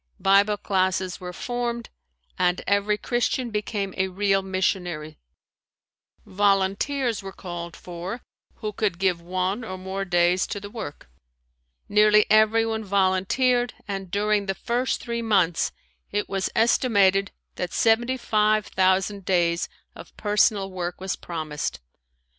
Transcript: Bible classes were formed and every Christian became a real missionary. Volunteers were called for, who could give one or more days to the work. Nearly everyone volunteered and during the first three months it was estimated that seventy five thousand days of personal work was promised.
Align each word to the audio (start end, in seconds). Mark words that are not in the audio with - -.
Bible 0.19 0.57
classes 0.57 1.19
were 1.19 1.31
formed 1.31 1.91
and 2.35 2.63
every 2.65 2.97
Christian 2.97 3.51
became 3.51 3.93
a 3.95 4.07
real 4.07 4.41
missionary. 4.41 5.19
Volunteers 6.25 7.21
were 7.21 7.31
called 7.31 7.75
for, 7.75 8.23
who 8.55 8.73
could 8.73 8.97
give 8.97 9.21
one 9.21 9.63
or 9.63 9.77
more 9.77 10.03
days 10.03 10.47
to 10.47 10.59
the 10.59 10.71
work. 10.71 11.07
Nearly 11.87 12.25
everyone 12.31 12.83
volunteered 12.83 13.75
and 13.87 14.09
during 14.09 14.47
the 14.47 14.55
first 14.55 15.01
three 15.01 15.21
months 15.21 15.71
it 16.09 16.27
was 16.27 16.49
estimated 16.55 17.31
that 17.57 17.71
seventy 17.71 18.17
five 18.17 18.65
thousand 18.65 19.23
days 19.23 19.69
of 19.93 20.17
personal 20.17 20.71
work 20.71 20.99
was 20.99 21.15
promised. 21.15 21.79